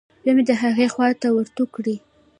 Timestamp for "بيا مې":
0.23-0.43